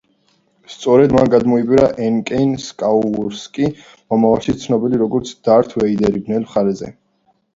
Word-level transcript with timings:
სწორედ 0.75 1.11
მან 1.15 1.27
გადმოიბირა 1.33 1.89
ენეკინ 2.05 2.55
სკაიუოკერი, 2.63 3.69
მომავალში 4.13 4.57
ცნობილი 4.63 5.01
როგორც 5.03 5.35
დართ 5.49 5.75
ვეიდერი 5.83 6.23
ბნელ 6.31 6.49
მხარეზე. 6.49 6.91